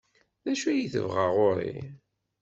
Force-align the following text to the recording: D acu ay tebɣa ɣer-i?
D 0.43 0.45
acu 0.51 0.67
ay 0.69 0.81
tebɣa 0.93 1.25
ɣer-i? 1.35 1.75